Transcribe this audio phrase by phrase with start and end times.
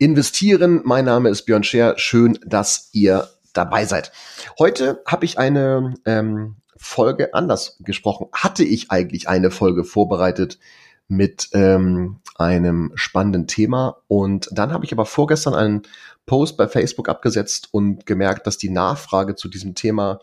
[0.00, 0.80] Investieren.
[0.84, 1.92] Mein Name ist Björn Scher.
[1.98, 4.12] Schön, dass ihr dabei seid.
[4.58, 8.28] Heute habe ich eine ähm, Folge anders gesprochen.
[8.32, 10.58] Hatte ich eigentlich eine Folge vorbereitet
[11.06, 15.82] mit ähm, einem spannenden Thema und dann habe ich aber vorgestern einen
[16.24, 20.20] Post bei Facebook abgesetzt und gemerkt, dass die Nachfrage zu diesem Thema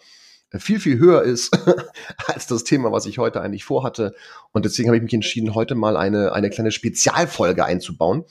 [0.51, 1.57] viel, viel höher ist
[2.27, 4.15] als das Thema, was ich heute eigentlich vorhatte.
[4.51, 8.23] Und deswegen habe ich mich entschieden, heute mal eine, eine kleine Spezialfolge einzubauen.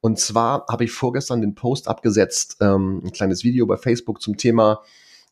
[0.00, 4.36] Und zwar habe ich vorgestern den Post abgesetzt, ähm, ein kleines Video bei Facebook zum
[4.36, 4.82] Thema,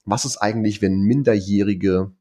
[0.04, 2.12] was ist eigentlich, wenn Minderjährige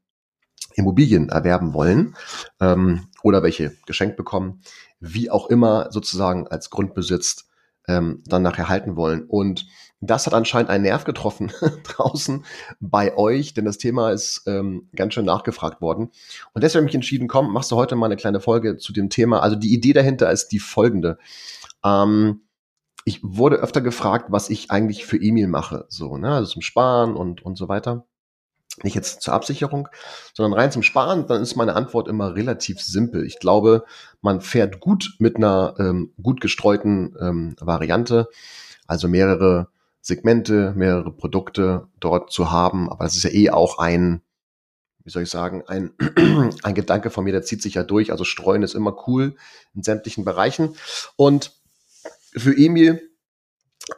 [0.74, 2.16] Immobilien erwerben wollen
[2.60, 4.60] ähm, oder welche geschenkt bekommen,
[5.00, 7.46] wie auch immer sozusagen als Grundbesitz
[7.88, 9.24] ähm, dann nachher halten wollen.
[9.24, 9.66] Und
[10.00, 11.52] das hat anscheinend einen Nerv getroffen
[11.84, 12.44] draußen
[12.80, 16.10] bei euch, denn das Thema ist ähm, ganz schön nachgefragt worden.
[16.52, 19.08] Und deswegen habe ich entschieden, komm, machst du heute mal eine kleine Folge zu dem
[19.08, 19.40] Thema.
[19.40, 21.18] Also die Idee dahinter ist die folgende.
[21.84, 22.42] Ähm,
[23.04, 27.14] ich wurde öfter gefragt, was ich eigentlich für Emil mache, so, ne, also zum Sparen
[27.14, 28.04] und, und so weiter.
[28.82, 29.88] Nicht jetzt zur Absicherung,
[30.34, 33.24] sondern rein zum Sparen, dann ist meine Antwort immer relativ simpel.
[33.24, 33.84] Ich glaube,
[34.20, 38.28] man fährt gut mit einer ähm, gut gestreuten ähm, Variante,
[38.86, 39.68] also mehrere
[40.06, 42.88] Segmente, mehrere Produkte dort zu haben.
[42.88, 44.22] Aber das ist ja eh auch ein,
[45.02, 45.94] wie soll ich sagen, ein,
[46.62, 48.12] ein Gedanke von mir, der zieht sich ja durch.
[48.12, 49.34] Also streuen ist immer cool
[49.74, 50.76] in sämtlichen Bereichen.
[51.16, 51.56] Und
[52.36, 53.10] für Emil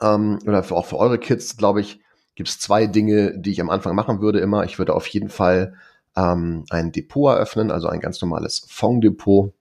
[0.01, 2.01] ähm, oder für, auch für eure Kids, glaube ich,
[2.37, 4.65] gibt es zwei Dinge, die ich am Anfang machen würde immer.
[4.65, 5.75] Ich würde auf jeden Fall
[6.17, 9.53] ähm, ein Depot eröffnen, also ein ganz normales Fonddepot.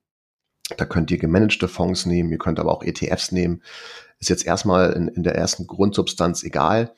[0.75, 3.61] Da könnt ihr gemanagte Fonds nehmen, ihr könnt aber auch ETFs nehmen
[4.19, 6.93] ist jetzt erstmal in, in der ersten Grundsubstanz egal.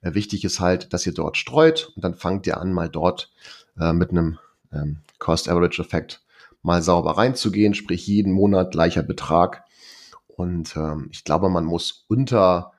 [0.00, 3.30] Äh, wichtig ist halt, dass ihr dort streut und dann fangt ihr an, mal dort
[3.78, 4.38] äh, mit einem
[4.72, 6.22] ähm, Cost-Average-Effekt
[6.62, 9.64] mal sauber reinzugehen, sprich jeden Monat gleicher Betrag.
[10.28, 12.72] Und ähm, ich glaube, man muss unter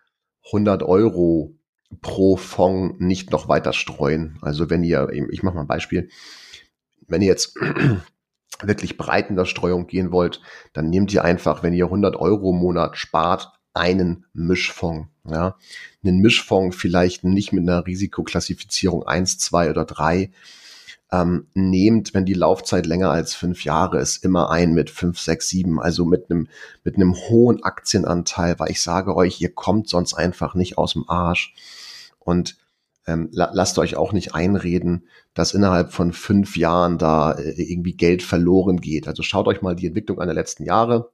[0.46, 1.56] 100 Euro
[2.02, 4.38] pro Fonds nicht noch weiter streuen.
[4.42, 6.10] Also wenn ihr, ich mache mal ein Beispiel,
[7.08, 7.58] wenn ihr jetzt
[8.62, 10.42] wirklich breit in der Streuung gehen wollt,
[10.74, 15.08] dann nehmt ihr einfach, wenn ihr 100 Euro im Monat spart, einen Mischfonds.
[15.28, 15.58] Ja.
[16.04, 20.32] Einen Mischfonds vielleicht nicht mit einer Risikoklassifizierung eins, zwei oder drei
[21.14, 25.48] ähm, nehmt, wenn die Laufzeit länger als fünf Jahre ist, immer ein mit fünf, sechs,
[25.48, 26.48] sieben, also mit einem,
[26.84, 31.08] mit einem hohen Aktienanteil, weil ich sage euch, ihr kommt sonst einfach nicht aus dem
[31.08, 31.54] Arsch.
[32.18, 32.58] Und
[33.08, 37.96] ähm, la lasst euch auch nicht einreden, dass innerhalb von fünf Jahren da äh, irgendwie
[37.96, 39.08] Geld verloren geht.
[39.08, 41.12] Also schaut euch mal die Entwicklung an der letzten Jahre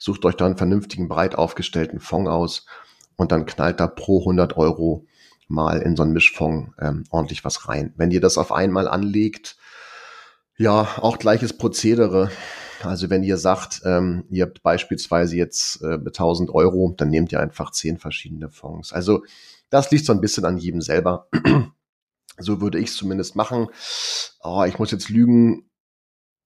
[0.00, 2.66] sucht euch da einen vernünftigen, breit aufgestellten Fonds aus
[3.16, 5.06] und dann knallt da pro 100 Euro
[5.46, 7.92] mal in so einen Mischfonds ähm, ordentlich was rein.
[7.96, 9.56] Wenn ihr das auf einmal anlegt,
[10.56, 12.30] ja, auch gleiches Prozedere.
[12.82, 17.40] Also wenn ihr sagt, ähm, ihr habt beispielsweise jetzt äh, 1000 Euro, dann nehmt ihr
[17.40, 18.92] einfach zehn verschiedene Fonds.
[18.92, 19.22] Also
[19.70, 21.28] das liegt so ein bisschen an jedem selber.
[22.38, 23.68] so würde ich es zumindest machen.
[24.42, 25.70] Oh, ich muss jetzt lügen,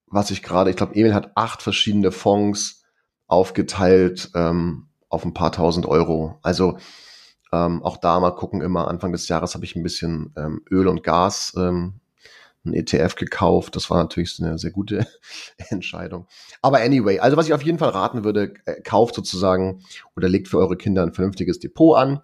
[0.07, 2.85] was ich gerade, ich glaube, Emil hat acht verschiedene Fonds
[3.27, 6.39] aufgeteilt ähm, auf ein paar tausend Euro.
[6.43, 6.79] Also
[7.53, 10.89] ähm, auch da mal gucken, immer Anfang des Jahres habe ich ein bisschen ähm, Öl
[10.89, 12.01] und Gas, ähm,
[12.65, 13.77] ein ETF gekauft.
[13.77, 15.07] Das war natürlich eine sehr gute
[15.69, 16.27] Entscheidung.
[16.63, 19.83] Aber anyway, also was ich auf jeden Fall raten würde, äh, kauft sozusagen
[20.17, 22.21] oder legt für eure Kinder ein vernünftiges Depot an.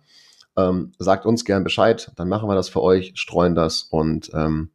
[0.56, 4.70] Ähm, sagt uns gern Bescheid, dann machen wir das für euch, streuen das und ähm,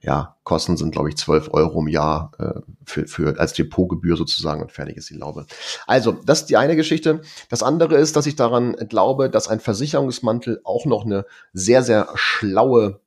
[0.00, 4.62] ja, Kosten sind, glaube ich, 12 Euro im Jahr äh, für, für als Depotgebühr sozusagen
[4.62, 5.46] und fertig ist die Laube.
[5.86, 7.22] Also, das ist die eine Geschichte.
[7.48, 12.08] Das andere ist, dass ich daran glaube, dass ein Versicherungsmantel auch noch eine sehr, sehr
[12.14, 13.00] schlaue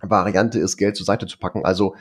[0.00, 1.64] Variante ist, Geld zur Seite zu packen.
[1.64, 1.94] Also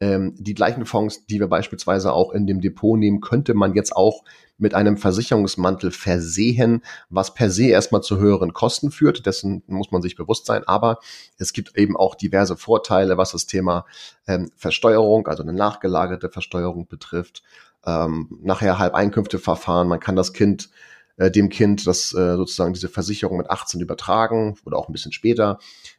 [0.00, 3.94] ähm, die gleichen Fonds, die wir beispielsweise auch in dem Depot nehmen, könnte man jetzt
[3.94, 4.24] auch
[4.56, 9.26] mit einem Versicherungsmantel versehen, was per se erstmal zu höheren Kosten führt.
[9.26, 10.62] Dessen muss man sich bewusst sein.
[10.66, 10.98] Aber
[11.38, 13.84] es gibt eben auch diverse Vorteile, was das Thema
[14.26, 17.42] ähm, Versteuerung, also eine nachgelagerte Versteuerung betrifft.
[17.84, 19.88] Ähm, nachher Halbeinkünfteverfahren.
[19.88, 20.70] Man kann das Kind
[21.16, 25.12] äh, dem Kind das äh, sozusagen diese Versicherung mit 18 übertragen oder auch ein bisschen
[25.12, 25.58] später.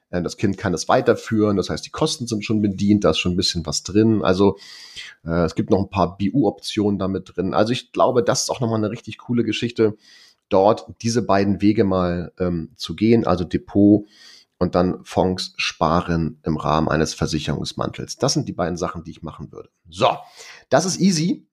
[0.09, 3.19] Äh, das Kind kann es weiterführen, das heißt, die Kosten sind schon bedient, da ist
[3.19, 4.23] schon ein bisschen was drin.
[4.23, 4.57] Also
[5.23, 7.55] es gibt noch ein paar BU-Optionen damit drin.
[7.55, 9.97] Also ich glaube, das ist auch nochmal eine richtig coole Geschichte.
[10.49, 14.05] dort diese beiden Wege mal ähm, zu gehen, also Depot
[14.57, 18.17] und dann Fonds sparen im Rahmen eines Versicherungsmantels.
[18.17, 19.69] Das sind die beiden Sachen, die ich machen würde.
[19.89, 20.09] So,
[20.69, 21.47] das ist easy.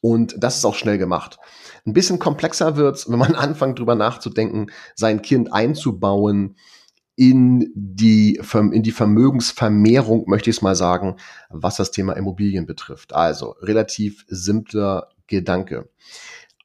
[0.00, 1.38] Und das ist auch schnell gemacht.
[1.86, 6.56] Ein bisschen komplexer wird's, wenn man anfängt drüber nachzudenken, sein Kind einzubauen
[7.16, 8.40] in die,
[8.72, 11.16] in die Vermögensvermehrung, möchte ich es mal sagen,
[11.50, 13.12] was das Thema Immobilien betrifft.
[13.14, 15.90] Also relativ simpler Gedanke.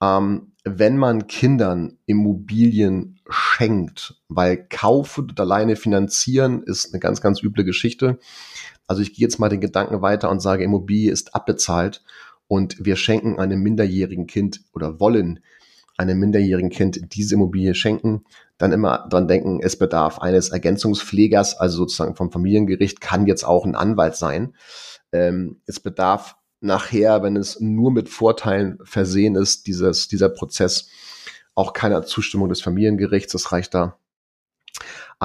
[0.02, 7.44] Ähm, wenn man Kindern Immobilien schenkt, weil kaufen und alleine finanzieren ist eine ganz, ganz
[7.44, 8.18] üble Geschichte.
[8.88, 12.04] Also ich gehe jetzt mal den Gedanken weiter und sage, Immobilie ist abbezahlt
[12.48, 15.40] und wir schenken einem minderjährigen Kind oder wollen
[15.98, 18.26] einem minderjährigen Kind diese Immobilie schenken,
[18.58, 23.66] dann immer dran denken, es bedarf eines Ergänzungspflegers, also sozusagen vom Familiengericht, kann jetzt auch
[23.66, 24.56] ein Anwalt sein.
[25.12, 30.90] Ähm, es bedarf nachher, wenn es nur mit Vorteilen versehen ist, dieses, dieser Prozess,
[31.54, 33.32] auch keiner Zustimmung des Familiengerichts.
[33.32, 33.98] Das reicht da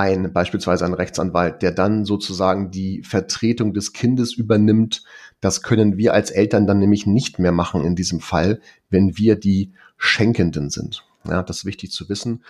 [0.00, 5.04] ein, beispielsweise ein Rechtsanwalt, der dann sozusagen die Vertretung des Kindes übernimmt.
[5.40, 9.36] Das können wir als Eltern dann nämlich nicht mehr machen in diesem Fall, wenn wir
[9.36, 11.04] die Schenkenden sind.
[11.28, 12.42] Ja, das ist wichtig zu wissen.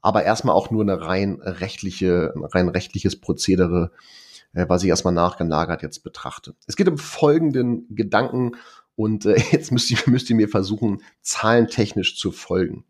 [0.00, 3.90] Aber erstmal auch nur eine rein rechtliche, ein rein rechtliches Prozedere,
[4.54, 6.54] äh, was ich erstmal nachgelagert jetzt betrachte.
[6.66, 8.52] Es geht um folgenden Gedanken
[8.96, 12.84] und äh, jetzt müsst ihr, müsst ihr mir versuchen, zahlentechnisch zu folgen.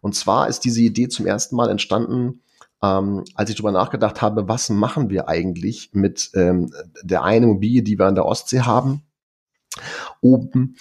[0.00, 2.40] Und zwar ist diese Idee zum ersten Mal entstanden,
[2.82, 6.72] ähm, als ich darüber nachgedacht habe, was machen wir eigentlich mit ähm,
[7.02, 9.02] der einen Immobilie, die wir an der Ostsee haben,
[10.20, 10.76] oben.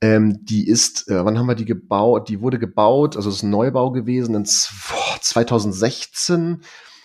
[0.00, 2.28] Ähm, die ist, äh, wann haben wir die gebaut?
[2.28, 6.62] Die wurde gebaut, also es ist ein Neubau gewesen in 2016.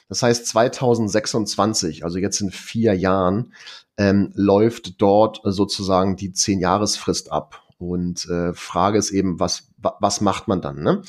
[0.10, 3.54] Das heißt 2026, also jetzt in vier Jahren,
[3.98, 7.67] ähm, läuft dort sozusagen die Zehn-Jahresfrist ab.
[7.80, 10.82] Und äh, Frage ist eben, was, was macht man dann?
[10.82, 11.04] Ne?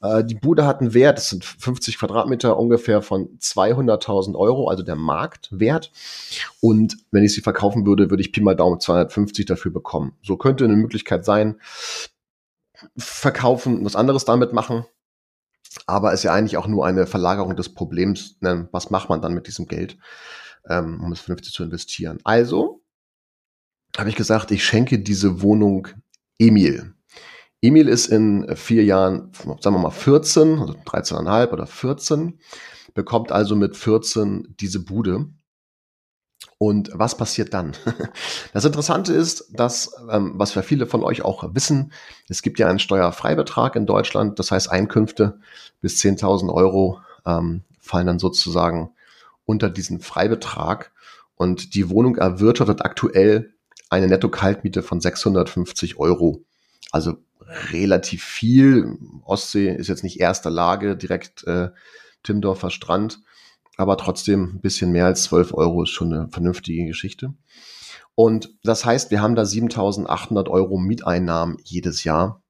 [0.00, 4.82] Äh, die Bude hat einen Wert, das sind 50 Quadratmeter ungefähr von 200.000 Euro, also
[4.82, 5.92] der Marktwert.
[6.60, 10.16] Und wenn ich sie verkaufen würde, würde ich Pi mal Daumen 250 dafür bekommen.
[10.22, 11.60] So könnte eine Möglichkeit sein,
[12.96, 14.86] verkaufen, was anderes damit machen.
[15.86, 18.36] Aber ist ja eigentlich auch nur eine Verlagerung des Problems.
[18.40, 18.68] Ne?
[18.72, 19.98] Was macht man dann mit diesem Geld,
[20.68, 22.18] ähm, um es vernünftig zu investieren?
[22.24, 22.82] Also
[23.98, 25.88] habe ich gesagt, ich schenke diese Wohnung
[26.38, 26.94] Emil.
[27.62, 32.38] Emil ist in vier Jahren, sagen wir mal 14, also 13,5 oder 14,
[32.94, 35.26] bekommt also mit 14 diese Bude.
[36.58, 37.72] Und was passiert dann?
[38.52, 41.92] Das Interessante ist, dass, ähm, was für viele von euch auch wissen,
[42.28, 44.38] es gibt ja einen Steuerfreibetrag in Deutschland.
[44.38, 45.40] Das heißt, Einkünfte
[45.82, 48.92] bis 10.000 Euro ähm, fallen dann sozusagen
[49.44, 50.92] unter diesen Freibetrag.
[51.34, 53.52] Und die Wohnung erwirtschaftet aktuell
[53.88, 56.44] eine Netto-Kaltmiete von 650 Euro.
[56.90, 57.14] Also
[57.72, 58.98] relativ viel.
[59.24, 61.70] Ostsee ist jetzt nicht erster Lage, direkt äh,
[62.22, 63.20] Timdorfer Strand,
[63.76, 67.34] aber trotzdem ein bisschen mehr als 12 Euro ist schon eine vernünftige Geschichte.
[68.14, 72.42] Und das heißt, wir haben da 7800 Euro Mieteinnahmen jedes Jahr.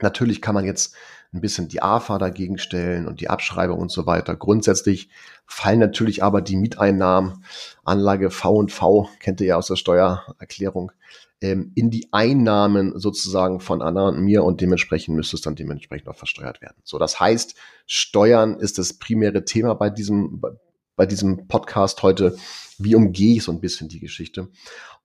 [0.00, 0.94] Natürlich kann man jetzt
[1.32, 4.36] ein bisschen die AFA dagegen stellen und die Abschreibung und so weiter.
[4.36, 5.10] Grundsätzlich
[5.46, 7.44] fallen natürlich aber die Mieteinnahmen,
[7.84, 10.92] Anlage V und V, kennt ihr ja aus der Steuererklärung,
[11.40, 16.08] ähm, in die Einnahmen sozusagen von Anna und mir und dementsprechend müsste es dann dementsprechend
[16.08, 16.76] auch versteuert werden.
[16.82, 17.56] So, das heißt,
[17.86, 20.40] Steuern ist das primäre Thema bei diesem,
[20.96, 22.36] bei diesem Podcast heute.
[22.78, 24.48] Wie umgehe ich so ein bisschen die Geschichte?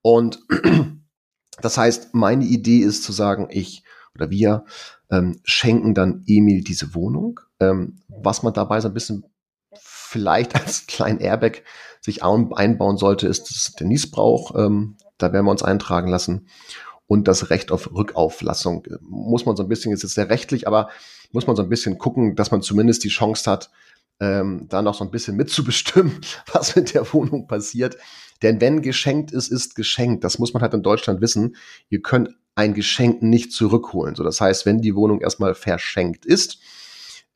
[0.01, 0.39] Und
[1.61, 3.83] das heißt, meine Idee ist zu sagen, ich
[4.15, 4.65] oder wir
[5.09, 7.39] ähm, schenken dann Emil diese Wohnung.
[7.59, 9.25] Ähm, was man dabei so ein bisschen
[9.73, 11.63] vielleicht als kleinen Airbag
[12.01, 14.55] sich einbauen sollte, ist der Niesbrauch.
[14.55, 16.47] Ähm, da werden wir uns eintragen lassen.
[17.07, 18.87] Und das Recht auf Rückauflassung.
[19.01, 20.89] Muss man so ein bisschen, ist jetzt sehr rechtlich, aber
[21.31, 23.69] muss man so ein bisschen gucken, dass man zumindest die Chance hat,
[24.19, 26.21] ähm, da noch so ein bisschen mitzubestimmen,
[26.53, 27.97] was mit der Wohnung passiert.
[28.41, 30.23] Denn wenn geschenkt ist, ist geschenkt.
[30.23, 31.55] Das muss man halt in Deutschland wissen.
[31.89, 34.15] Ihr könnt ein Geschenk nicht zurückholen.
[34.15, 36.59] So, das heißt, wenn die Wohnung erstmal verschenkt ist,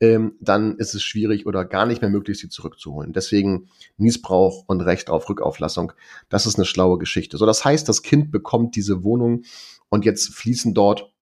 [0.00, 3.12] ähm, dann ist es schwierig oder gar nicht mehr möglich, sie zurückzuholen.
[3.12, 5.92] Deswegen Niesbrauch und Recht auf Rückauflassung.
[6.28, 7.38] Das ist eine schlaue Geschichte.
[7.38, 9.44] So, das heißt, das Kind bekommt diese Wohnung
[9.88, 11.12] und jetzt fließen dort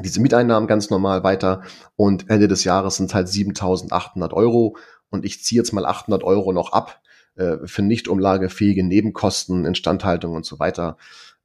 [0.00, 1.62] diese Mieteinnahmen ganz normal weiter
[1.96, 4.76] und Ende des Jahres sind halt 7.800 Euro
[5.10, 7.00] und ich ziehe jetzt mal 800 Euro noch ab
[7.34, 10.96] äh, für nicht umlagefähige Nebenkosten, Instandhaltung und so weiter.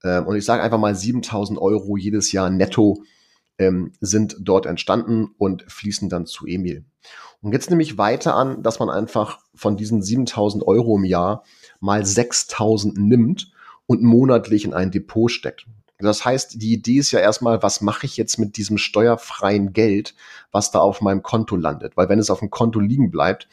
[0.03, 3.03] Ähm, und ich sage einfach mal 7.000 Euro jedes Jahr netto
[3.57, 6.85] ähm, sind dort entstanden und fließen dann zu Emil.
[7.41, 11.43] Und jetzt nehme ich weiter an, dass man einfach von diesen 7000 Euro im Jahr
[11.79, 13.51] mal 6000 nimmt
[13.85, 15.67] und monatlich in ein Depot steckt.
[16.03, 20.15] Das heißt, die Idee ist ja erstmal, was mache ich jetzt mit diesem steuerfreien Geld,
[20.51, 21.97] was da auf meinem Konto landet?
[21.97, 23.47] Weil wenn es auf dem Konto liegen bleibt,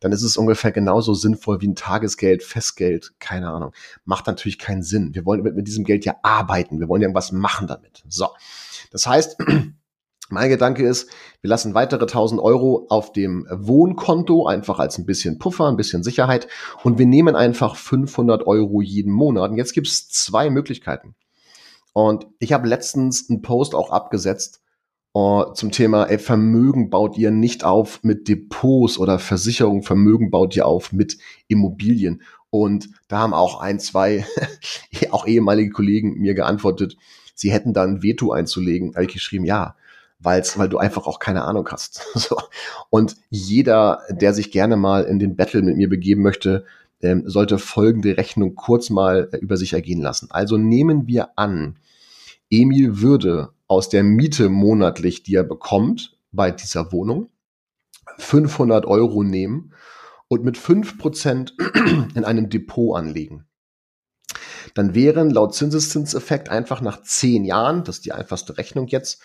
[0.00, 3.72] dann ist es ungefähr genauso sinnvoll wie ein Tagesgeld, Festgeld, keine Ahnung.
[4.04, 5.14] Macht natürlich keinen Sinn.
[5.14, 6.80] Wir wollen mit, mit diesem Geld ja arbeiten.
[6.80, 8.02] Wir wollen irgendwas machen damit.
[8.08, 8.28] So.
[8.90, 9.38] Das heißt,
[10.30, 15.38] mein Gedanke ist, wir lassen weitere 1000 Euro auf dem Wohnkonto, einfach als ein bisschen
[15.38, 16.48] Puffer, ein bisschen Sicherheit.
[16.82, 19.50] Und wir nehmen einfach 500 Euro jeden Monat.
[19.50, 21.14] Und jetzt gibt es zwei Möglichkeiten.
[21.92, 24.62] Und ich habe letztens einen Post auch abgesetzt
[25.14, 30.56] uh, zum Thema, ey, Vermögen baut ihr nicht auf mit Depots oder Versicherungen, Vermögen baut
[30.56, 31.18] ihr auf mit
[31.48, 32.22] Immobilien.
[32.50, 34.26] Und da haben auch ein, zwei,
[35.10, 36.96] auch ehemalige Kollegen mir geantwortet,
[37.34, 38.94] sie hätten da ein Veto einzulegen.
[38.94, 39.76] Habe ich geschrieben, ja,
[40.18, 42.06] weil's, weil du einfach auch keine Ahnung hast.
[42.14, 42.36] so.
[42.90, 46.64] Und jeder, der sich gerne mal in den Battle mit mir begeben möchte,
[47.02, 50.28] ähm, sollte folgende Rechnung kurz mal äh, über sich ergehen lassen.
[50.30, 51.78] Also nehmen wir an,
[52.50, 57.28] Emil würde aus der Miete monatlich, die er bekommt bei dieser Wohnung,
[58.18, 59.72] 500 Euro nehmen
[60.28, 61.52] und mit 5%
[62.14, 63.46] in einem Depot anlegen
[64.74, 69.22] dann wären laut Zinseszinseffekt einfach nach zehn Jahren, das ist die einfachste Rechnung jetzt,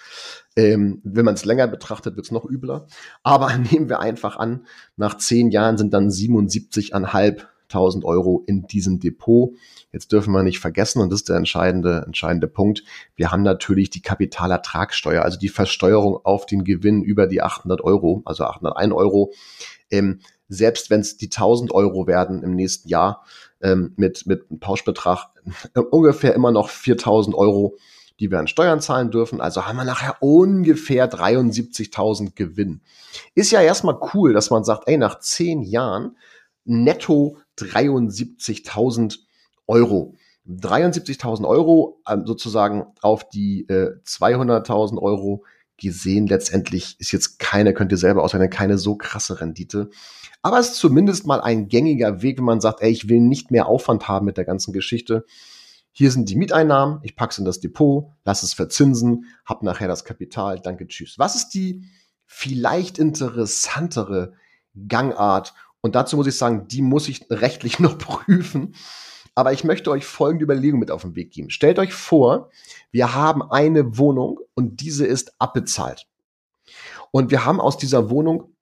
[0.55, 2.87] ähm, wenn man es länger betrachtet, wird es noch übler,
[3.23, 4.65] aber nehmen wir einfach an,
[4.95, 9.51] nach zehn Jahren sind dann 77,5 Euro in diesem Depot.
[9.91, 12.83] Jetzt dürfen wir nicht vergessen, und das ist der entscheidende, entscheidende Punkt,
[13.15, 18.21] wir haben natürlich die Kapitalertragssteuer, also die Versteuerung auf den Gewinn über die 800 Euro,
[18.25, 19.33] also 801 Euro.
[19.89, 20.19] Ähm,
[20.49, 23.25] selbst wenn es die 1000 Euro werden im nächsten Jahr,
[23.61, 25.27] ähm, mit, mit einem Pauschbetrag
[25.91, 27.75] ungefähr immer noch 4000 Euro,
[28.19, 29.41] die wir an Steuern zahlen dürfen.
[29.41, 32.81] Also haben wir nachher ungefähr 73.000 Gewinn.
[33.35, 36.17] Ist ja erstmal cool, dass man sagt, ey, nach zehn Jahren
[36.67, 39.19] netto 73.000
[39.67, 40.15] Euro.
[40.47, 45.43] 73.000 Euro ähm, sozusagen auf die äh, 200.000 Euro
[45.77, 46.27] gesehen.
[46.27, 49.89] Letztendlich ist jetzt keine, könnt ihr selber ausrechnen, keine so krasse Rendite.
[50.41, 53.51] Aber es ist zumindest mal ein gängiger Weg, wenn man sagt, ey, ich will nicht
[53.51, 55.25] mehr Aufwand haben mit der ganzen Geschichte.
[55.91, 59.87] Hier sind die Mieteinnahmen, ich packe es in das Depot, lass es verzinsen, hab nachher
[59.87, 61.17] das Kapital, danke, tschüss.
[61.17, 61.85] Was ist die
[62.25, 64.33] vielleicht interessantere
[64.87, 65.55] Gangart?
[65.87, 68.75] Und dazu muss ich sagen, die muss ich rechtlich noch prüfen.
[69.35, 71.49] Aber ich möchte euch folgende Überlegung mit auf den Weg geben.
[71.49, 72.49] Stellt euch vor,
[72.91, 76.05] wir haben eine Wohnung und diese ist abbezahlt.
[77.11, 78.53] Und wir haben aus dieser Wohnung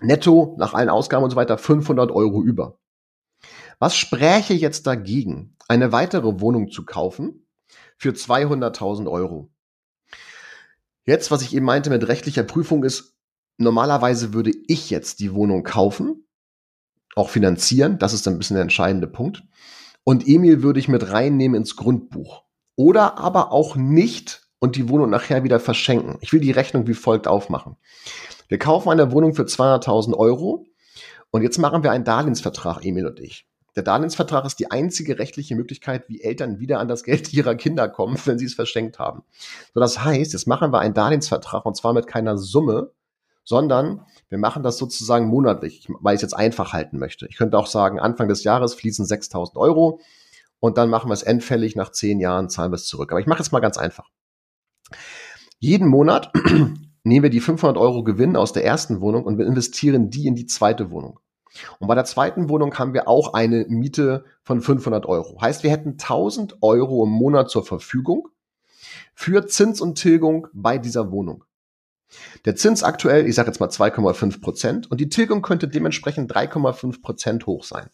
[0.00, 2.78] netto nach allen Ausgaben und so weiter 500 Euro über.
[3.78, 7.46] Was spräche jetzt dagegen, eine weitere Wohnung zu kaufen
[7.98, 9.50] für 200.000 Euro?
[11.04, 13.14] Jetzt, was ich eben meinte mit rechtlicher Prüfung ist,
[13.58, 16.24] normalerweise würde ich jetzt die Wohnung kaufen,
[17.16, 19.42] auch finanzieren, das ist ein bisschen der entscheidende Punkt.
[20.04, 22.42] Und Emil würde ich mit reinnehmen ins Grundbuch.
[22.76, 26.16] Oder aber auch nicht und die Wohnung nachher wieder verschenken.
[26.20, 27.76] Ich will die Rechnung wie folgt aufmachen.
[28.48, 30.66] Wir kaufen eine Wohnung für 200.000 Euro
[31.30, 33.46] und jetzt machen wir einen Darlehensvertrag, Emil und ich.
[33.76, 37.88] Der Darlehensvertrag ist die einzige rechtliche Möglichkeit, wie Eltern wieder an das Geld ihrer Kinder
[37.88, 39.22] kommen, wenn sie es verschenkt haben.
[39.72, 42.92] So, das heißt, jetzt machen wir einen Darlehensvertrag und zwar mit keiner Summe,
[43.44, 47.26] sondern wir machen das sozusagen monatlich, weil ich es jetzt einfach halten möchte.
[47.28, 50.00] Ich könnte auch sagen, Anfang des Jahres fließen 6000 Euro
[50.60, 53.12] und dann machen wir es endfällig, nach zehn Jahren zahlen wir es zurück.
[53.12, 54.08] Aber ich mache es mal ganz einfach.
[55.58, 56.32] Jeden Monat
[57.04, 60.34] nehmen wir die 500 Euro Gewinn aus der ersten Wohnung und wir investieren die in
[60.34, 61.20] die zweite Wohnung.
[61.78, 65.40] Und bei der zweiten Wohnung haben wir auch eine Miete von 500 Euro.
[65.40, 68.28] Heißt, wir hätten 1000 Euro im Monat zur Verfügung
[69.14, 71.44] für Zins und Tilgung bei dieser Wohnung.
[72.44, 77.02] Der Zins aktuell, ich sage jetzt mal 2,5 Prozent und die Tilgung könnte dementsprechend 3,5
[77.02, 77.88] Prozent hoch sein.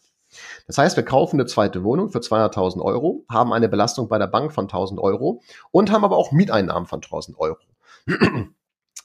[0.67, 4.27] Das heißt, wir kaufen eine zweite Wohnung für 200.000 Euro, haben eine Belastung bei der
[4.27, 7.57] Bank von 1.000 Euro und haben aber auch Mieteinnahmen von 1.000 Euro.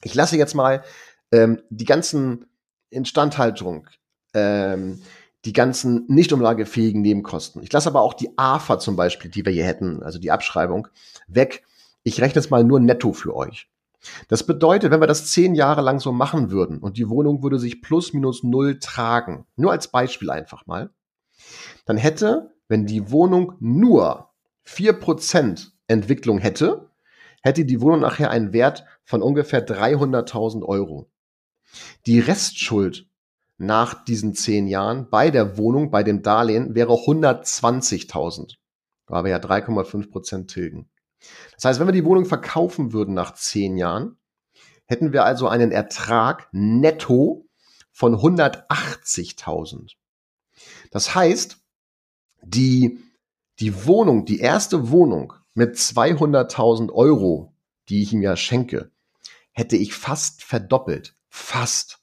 [0.03, 0.83] Ich lasse jetzt mal
[1.31, 2.45] ähm, die ganzen
[2.89, 3.87] Instandhaltung,
[4.33, 5.01] ähm,
[5.43, 7.63] die ganzen nicht umlagefähigen Nebenkosten.
[7.63, 10.87] Ich lasse aber auch die AFA zum Beispiel, die wir hier hätten, also die Abschreibung,
[11.27, 11.63] weg.
[12.03, 13.69] Ich rechne jetzt mal nur netto für euch.
[14.27, 17.59] Das bedeutet, wenn wir das zehn Jahre lang so machen würden und die Wohnung würde
[17.59, 20.91] sich plus minus null tragen, nur als Beispiel einfach mal,
[21.85, 24.29] dann hätte, wenn die Wohnung nur
[24.63, 26.91] vier Prozent Entwicklung hätte,
[27.41, 31.09] hätte die Wohnung nachher einen Wert von ungefähr 300.000 Euro.
[32.05, 33.07] Die Restschuld
[33.57, 38.55] nach diesen zehn Jahren bei der Wohnung, bei dem Darlehen, wäre 120.000,
[39.07, 40.89] weil wir ja 3,5 Prozent tilgen.
[41.55, 44.17] Das heißt, wenn wir die Wohnung verkaufen würden nach zehn Jahren,
[44.85, 47.47] hätten wir also einen Ertrag netto
[47.91, 49.93] von 180.000.
[50.91, 51.57] Das heißt,
[52.43, 52.99] die,
[53.59, 57.53] die Wohnung, die erste Wohnung mit 200.000 Euro,
[57.89, 58.91] die ich ihm ja schenke,
[59.51, 61.15] hätte ich fast verdoppelt.
[61.29, 61.99] Fast.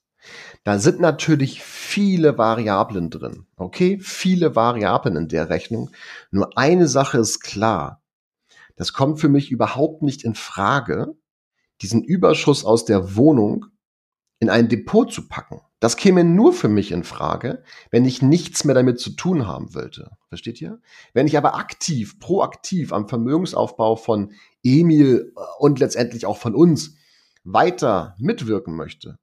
[0.65, 3.47] Da sind natürlich viele Variablen drin.
[3.57, 3.99] Okay?
[4.01, 5.91] Viele Variablen in der Rechnung.
[6.31, 8.03] Nur eine Sache ist klar.
[8.77, 11.17] Das kommt für mich überhaupt nicht in Frage,
[11.83, 13.67] diesen Überschuss aus der Wohnung
[14.41, 15.61] in ein Depot zu packen.
[15.81, 19.75] Das käme nur für mich in Frage, wenn ich nichts mehr damit zu tun haben
[19.75, 20.17] wollte.
[20.29, 20.81] Versteht ihr?
[21.13, 26.97] Wenn ich aber aktiv, proaktiv am Vermögensaufbau von Emil äh, und letztendlich auch von uns
[27.45, 29.19] weiter mitwirken möchte,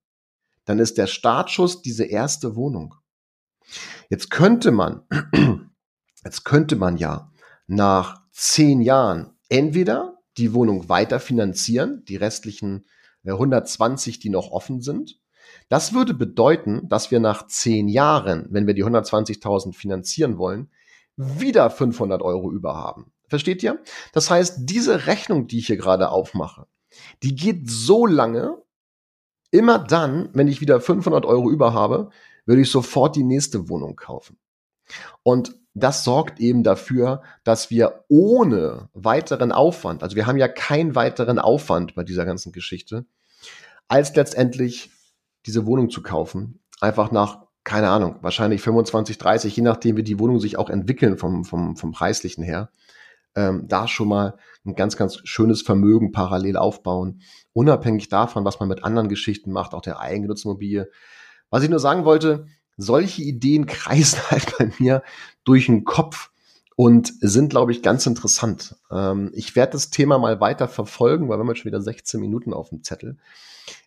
[0.66, 2.96] dann ist der Startschuss diese erste Wohnung.
[4.10, 5.04] Jetzt könnte man,
[6.24, 7.32] jetzt könnte man ja
[7.68, 12.86] nach zehn Jahren entweder die Wohnung weiter finanzieren, die restlichen
[13.26, 15.20] 120, äh, die noch offen sind.
[15.70, 20.72] Das würde bedeuten, dass wir nach zehn Jahren, wenn wir die 120.000 finanzieren wollen,
[21.18, 23.12] wieder 500 Euro über haben.
[23.28, 23.82] Versteht ihr?
[24.14, 26.68] Das heißt, diese Rechnung, die ich hier gerade aufmache,
[27.22, 28.58] die geht so lange,
[29.52, 32.10] immer dann, wenn ich wieder 500 Euro über habe,
[32.46, 34.38] würde ich sofort die nächste Wohnung kaufen.
[35.24, 40.96] Und das sorgt eben dafür, dass wir ohne weiteren Aufwand, also wir haben ja keinen
[40.96, 43.06] weiteren Aufwand bei dieser ganzen Geschichte,
[43.88, 44.92] als letztendlich
[45.46, 50.20] diese Wohnung zu kaufen, einfach nach, keine Ahnung, wahrscheinlich 25, 30, je nachdem, wie die
[50.20, 52.70] Wohnungen sich auch entwickeln vom, vom, vom preislichen her,
[53.36, 57.22] ähm, da schon mal ein ganz, ganz schönes Vermögen parallel aufbauen,
[57.54, 60.90] unabhängig davon, was man mit anderen Geschichten macht, auch der Eigennutzimmobilie.
[61.50, 62.46] Was ich nur sagen wollte,
[62.82, 65.04] solche Ideen kreisen halt bei mir
[65.44, 66.32] durch den Kopf
[66.76, 68.76] und sind, glaube ich, ganz interessant.
[68.92, 72.20] Ähm, ich werde das Thema mal weiter verfolgen, weil wir haben jetzt schon wieder 16
[72.20, 73.18] Minuten auf dem Zettel.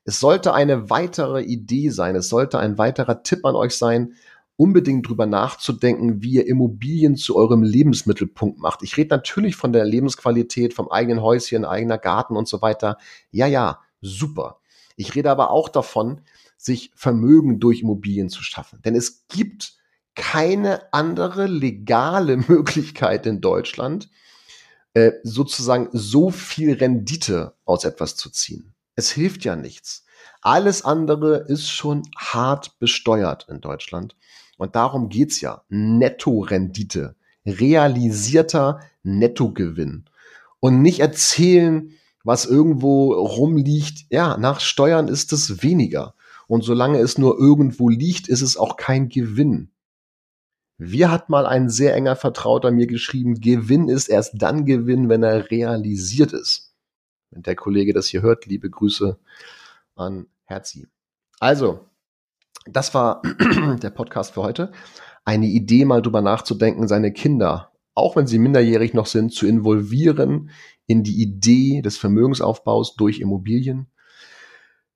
[0.04, 4.14] Es sollte eine weitere Idee sein, es sollte ein weiterer Tipp an euch sein,
[4.56, 8.82] unbedingt drüber nachzudenken, wie ihr Immobilien zu eurem Lebensmittelpunkt macht.
[8.82, 12.98] Ich rede natürlich von der Lebensqualität, vom eigenen Häuschen, eigener Garten und so weiter.
[13.32, 14.60] Ja, ja, super.
[14.96, 16.20] Ich rede aber auch davon,
[16.64, 18.80] sich Vermögen durch Immobilien zu schaffen.
[18.82, 19.74] Denn es gibt
[20.14, 24.08] keine andere legale Möglichkeit in Deutschland,
[24.94, 28.74] äh, sozusagen so viel Rendite aus etwas zu ziehen.
[28.96, 30.04] Es hilft ja nichts.
[30.40, 34.16] Alles andere ist schon hart besteuert in Deutschland.
[34.56, 35.64] Und darum geht's ja.
[35.68, 37.16] Nettorendite.
[37.44, 40.04] Realisierter Nettogewinn.
[40.60, 41.90] Und nicht erzählen,
[42.22, 44.06] was irgendwo rumliegt.
[44.10, 46.14] Ja, nach Steuern ist es weniger.
[46.46, 49.70] Und solange es nur irgendwo liegt, ist es auch kein Gewinn.
[50.76, 55.22] Wie hat mal ein sehr enger Vertrauter mir geschrieben, Gewinn ist erst dann Gewinn, wenn
[55.22, 56.74] er realisiert ist.
[57.30, 59.18] Wenn der Kollege das hier hört, liebe Grüße
[59.94, 60.88] an Herzi.
[61.38, 61.88] Also,
[62.66, 63.22] das war
[63.82, 64.72] der Podcast für heute.
[65.24, 70.50] Eine Idee, mal drüber nachzudenken, seine Kinder, auch wenn sie minderjährig noch sind, zu involvieren
[70.86, 73.86] in die Idee des Vermögensaufbaus durch Immobilien.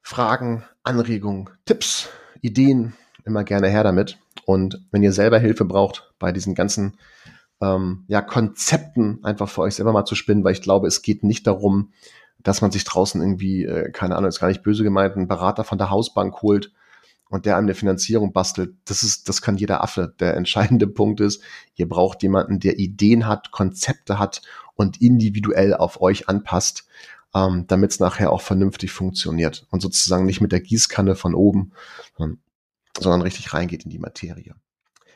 [0.08, 2.08] Fragen, Anregungen, Tipps,
[2.40, 2.94] Ideen,
[3.26, 4.18] immer gerne her damit.
[4.46, 6.96] Und wenn ihr selber Hilfe braucht bei diesen ganzen
[7.60, 11.24] ähm, ja, Konzepten, einfach für euch selber mal zu spinnen, weil ich glaube, es geht
[11.24, 11.92] nicht darum,
[12.38, 15.62] dass man sich draußen irgendwie, äh, keine Ahnung, ist gar nicht böse gemeint, einen Berater
[15.62, 16.72] von der Hausbank holt
[17.28, 18.76] und der einem eine Finanzierung bastelt.
[18.86, 20.14] Das ist, das kann jeder Affe.
[20.20, 21.42] Der entscheidende Punkt ist,
[21.74, 24.40] ihr braucht jemanden, der Ideen hat, Konzepte hat
[24.74, 26.86] und individuell auf euch anpasst
[27.34, 31.72] ähm, damit es nachher auch vernünftig funktioniert und sozusagen nicht mit der Gießkanne von oben,
[32.16, 34.54] sondern, richtig reingeht in die Materie.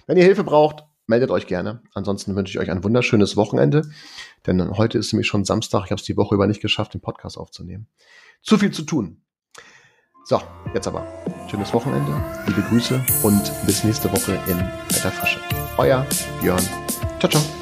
[0.07, 1.83] Wenn ihr Hilfe braucht, meldet euch gerne.
[1.95, 3.91] Ansonsten wünsche ich euch ein wunderschönes Wochenende,
[4.47, 5.85] denn heute ist nämlich schon Samstag.
[5.87, 7.89] Ich habe es die Woche über nicht geschafft, den Podcast aufzunehmen.
[8.43, 9.23] Zu viel zu tun.
[10.25, 10.41] So,
[10.75, 11.07] jetzt aber.
[11.51, 12.13] Schönes Wochenende,
[12.47, 15.41] liebe Grüße und bis nächste Woche in Wetter Frische.
[15.77, 16.07] Euer
[16.41, 16.63] Björn.
[17.19, 17.62] Ciao, ciao.